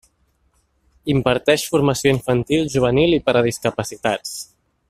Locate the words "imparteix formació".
1.15-2.15